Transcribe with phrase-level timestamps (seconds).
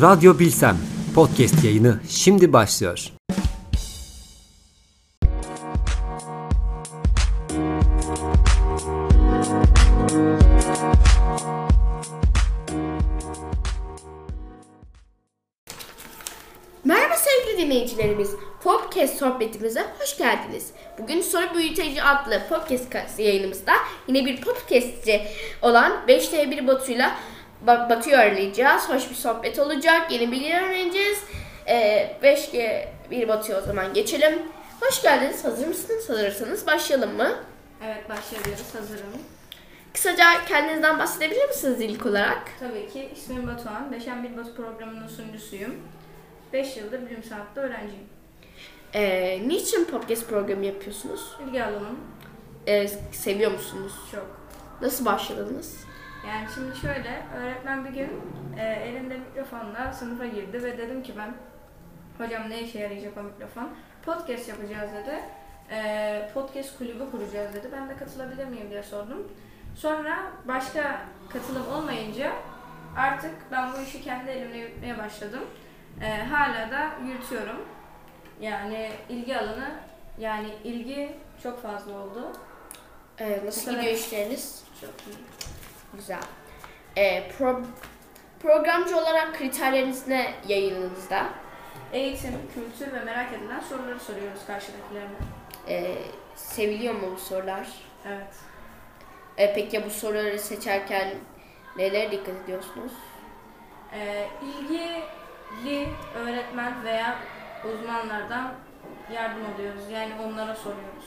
[0.00, 0.76] Radyo Bilsem
[1.14, 3.06] podcast yayını şimdi başlıyor.
[16.84, 18.30] Merhaba sevgili dinleyicilerimiz.
[18.64, 20.70] Podcast sohbetimize hoş geldiniz.
[20.98, 23.72] Bugün Soru Büyüteci adlı podcast yayınımızda
[24.08, 25.22] yine bir podcastçi
[25.62, 27.18] olan 5T1 Batu'yla
[27.66, 28.88] Ba- Batu'yu arayacağız.
[28.88, 30.12] Hoş bir sohbet olacak.
[30.12, 31.18] Yeni bilgiler öğreneceğiz.
[31.68, 34.38] Ee, 5G1 Batu'ya o zaman geçelim.
[34.80, 35.44] Hoş geldiniz.
[35.44, 36.08] Hazır mısınız?
[36.10, 37.30] Hazırsanız başlayalım mı?
[37.86, 38.74] Evet başlayabiliriz.
[38.74, 39.06] Hazırım.
[39.94, 42.42] Kısaca kendinizden bahsedebilir misiniz ilk olarak?
[42.60, 43.92] Tabii ki ismim Batuhan.
[43.92, 45.74] Beşen Bir Batu programının sunucusuyum.
[46.52, 48.04] 5 yıldır bilim sanatında öğrenciyim.
[48.94, 51.20] Ee, niçin podcast programı yapıyorsunuz?
[51.48, 51.98] İlgi alanım
[52.66, 53.92] Ee, seviyor musunuz?
[54.12, 54.26] çok.
[54.82, 55.76] Nasıl başladınız?
[56.26, 58.10] Yani şimdi şöyle, öğretmen bir gün
[58.58, 61.34] e, elinde mikrofonla sınıfa girdi ve dedim ki ben,
[62.18, 63.68] hocam ne işe yarayacak o mikrofon?
[64.04, 65.22] Podcast yapacağız dedi.
[65.70, 67.68] E, podcast kulübü kuracağız dedi.
[67.72, 69.32] Ben de katılabilir miyim diye sordum.
[69.76, 72.32] Sonra başka katılım olmayınca
[72.96, 75.42] artık ben bu işi kendi elimle yürütmeye başladım.
[76.02, 77.64] E, hala da yürütüyorum.
[78.40, 79.70] Yani ilgi alanı,
[80.18, 82.32] yani ilgi çok fazla oldu.
[83.20, 84.64] Ee, nasıl gidiyor işleriniz?
[84.80, 85.16] Çok iyi.
[85.94, 86.20] Güzel.
[86.96, 87.64] Ee, pro-
[88.42, 91.26] programcı olarak kriterleriniz ne yayınınızda?
[91.92, 95.16] Eğitim, kültür ve merak edilen soruları soruyoruz karşıdakilerine.
[95.68, 95.94] Ee,
[96.36, 97.68] seviliyor mu bu sorular?
[98.08, 98.34] Evet.
[99.38, 101.14] Ee, peki ya bu soruları seçerken
[101.76, 102.92] nelere dikkat ediyorsunuz?
[103.94, 107.18] Ee, ilgili öğretmen veya
[107.64, 108.54] uzmanlardan
[109.14, 109.90] yardım alıyoruz.
[109.92, 111.04] Yani onlara soruyoruz.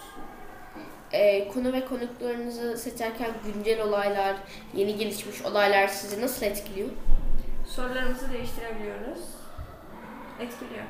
[1.14, 4.36] Ee, konu ve konuklarınızı seçerken güncel olaylar,
[4.74, 6.90] yeni gelişmiş olaylar sizi nasıl etkiliyor?
[7.68, 9.20] Sorularımızı değiştirebiliyoruz.
[10.40, 10.86] Etkiliyor.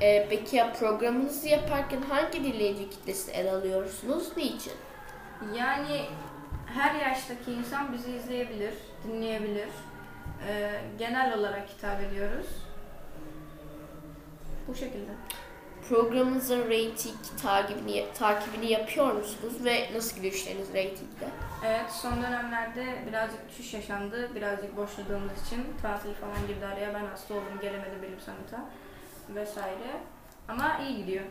[0.00, 4.36] Ee, peki ya programınızı yaparken hangi dinleyici kitlesi ele alıyorsunuz?
[4.36, 4.72] Niçin?
[5.58, 6.02] Yani
[6.66, 9.68] her yaştaki insan bizi izleyebilir, dinleyebilir.
[10.48, 12.46] Ee, genel olarak hitap ediyoruz.
[14.68, 15.10] Bu şekilde.
[15.88, 21.28] Programınızın reyting takibini, takibini yapıyor musunuz ve nasıl gidiyor işleriniz reytingde?
[21.66, 24.34] Evet, son dönemlerde birazcık düşüş yaşandı.
[24.34, 26.94] Birazcık boşladığımız için tatil falan girdi araya.
[26.94, 28.68] Ben hasta oldum, gelemedim bilim sanata
[29.34, 30.00] vesaire.
[30.48, 31.24] Ama iyi gidiyor.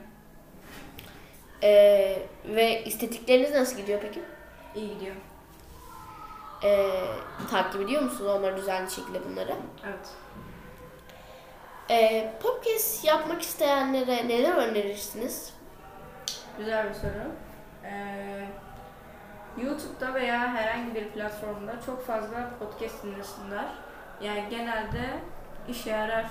[1.64, 4.22] Ee, ve estetikleriniz nasıl gidiyor peki?
[4.76, 5.16] İyi gidiyor.
[6.64, 6.90] Ee,
[7.52, 9.56] takip ediyor musunuz onları düzenli şekilde bunları?
[9.86, 10.10] Evet.
[11.89, 15.53] Ee, podcast yapmak isteyenlere neler önerirsiniz?
[16.57, 17.31] Güzel bir soru.
[17.83, 18.45] Ee,
[19.57, 23.66] YouTube'da veya herhangi bir platformda çok fazla podcast dinlesinler.
[24.22, 25.19] Yani genelde
[25.67, 26.25] işe yarar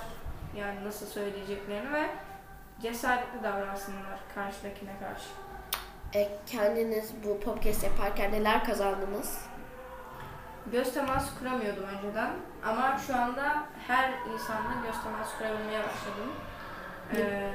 [0.57, 2.09] yani nasıl söyleyeceklerini ve
[2.81, 5.29] cesaretli davransınlar karşıdakine karşı.
[6.15, 9.41] Ee, kendiniz bu podcast yaparken neler kazandınız?
[10.71, 12.29] Göz teması kuramıyordum önceden
[12.65, 16.33] ama şu anda her insanla göz teması kurabilmeye başladım.
[17.15, 17.51] Ee,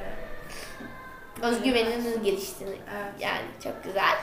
[1.42, 2.64] Özgüveniniz gelişti.
[2.66, 3.12] evet.
[3.20, 4.14] Yani çok güzel.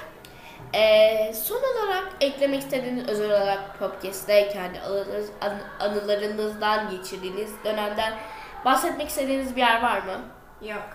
[0.75, 8.13] Ee, son olarak eklemek istediğiniz özel olarak podcast'teyken anılarınız, an- anılarınızdan geçirdiğiniz dönemden
[8.65, 10.21] bahsetmek istediğiniz bir yer var mı?
[10.61, 10.89] Yok.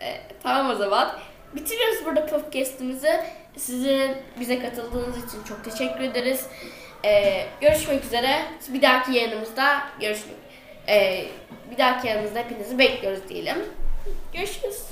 [0.00, 1.08] Ee, tamam o zaman.
[1.54, 3.20] Bitiriyoruz burada podcast'imizi.
[3.56, 6.46] Sizin bize katıldığınız için çok teşekkür ederiz.
[7.04, 8.42] Ee, görüşmek üzere.
[8.68, 10.36] Bir dahaki yayınımızda görüşmek.
[10.88, 11.24] Ee,
[11.70, 13.56] bir dahaki yayınımızda hepinizi bekliyoruz diyelim.
[14.32, 14.82] Görüşürüz.